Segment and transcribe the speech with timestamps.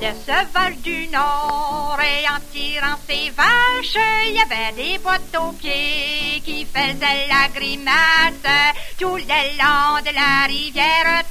[0.00, 3.96] Le sauvage du Nord et en tirant ses vaches,
[4.26, 8.34] il y avait des boîtes aux pieds qui faisaient la grimace
[8.98, 11.22] tout le long de la rivière.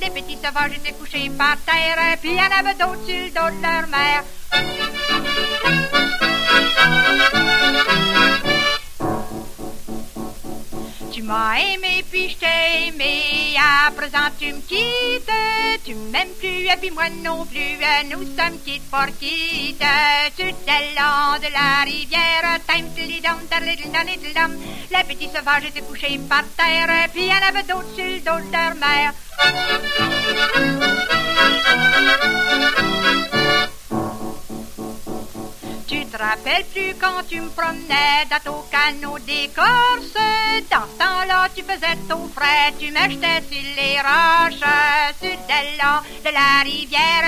[0.00, 3.86] Les petits sauvages étaient couchés par terre, puis il y en d'autres sur de leur
[3.88, 4.97] mère.
[11.28, 15.30] M'as aimé puis je t'ai aimé, à présent tu me quittes,
[15.84, 17.76] tu m'aimes plus et puis moi non plus,
[18.10, 19.84] nous sommes quittes pour quittes,
[20.36, 22.88] sur le long de la rivière, time
[24.90, 28.52] les petits sauvages étaient couchés par terre, puis en avait d'autres sur le dos de
[28.52, 29.12] leur mère.
[36.28, 40.12] Rappelles plus quand tu me promenais dans ton canot d'écorce?
[40.70, 44.60] Dans ce temps-là, tu faisais ton frais, tu m'achetais sur les roches
[45.22, 47.18] Sur le de la rivière.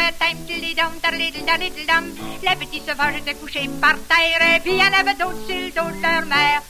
[2.43, 6.03] Les petits sauvages étaient couchés par terre Puis il y en avait d'autres sur de
[6.03, 6.61] leur mère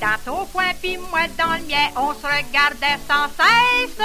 [0.00, 3.98] dans ton coin, puis moi dans le mien, on se regardait sans cesse.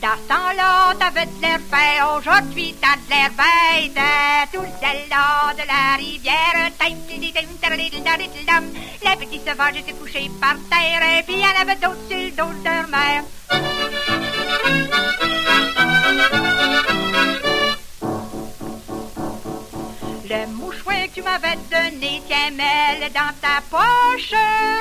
[0.00, 1.60] Dans ce temps-là, t'avais de l'air
[2.16, 3.98] aujourd'hui t'as de l'air bête.
[4.52, 4.66] Tout le
[5.10, 6.54] long de la rivière,
[9.02, 12.52] les petits sauvages étaient couchés par terre, et puis en avait d'autres sur le dos
[12.60, 12.88] de leur
[21.34, 24.34] mouchoir que tu m'avais donné, tiens-le dans ta poche.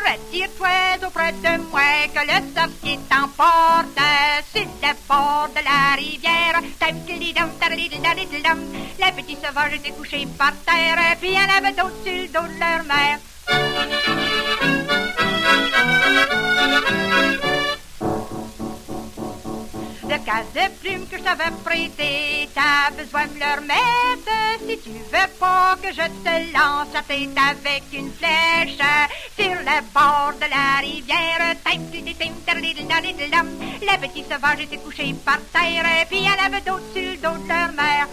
[0.06, 4.00] Retire-toi auprès de moi que le sorcier t'emporte
[4.54, 6.62] sur le bord de la rivière.
[9.00, 12.60] Les petits sauvages étaient couchés par terre, puis en avait d'autres sur le dos de
[12.60, 14.23] leur mère.
[20.34, 24.32] De plume que je t'avais prêté, t'as besoin de le remettre.
[24.68, 28.80] Si tu veux pas que je te lance la tête avec une flèche
[29.38, 31.24] sur le bord de la rivière.
[33.82, 38.08] Les petits sauvages étaient couchés par terre, puis en avait d'autres sur de leur mère.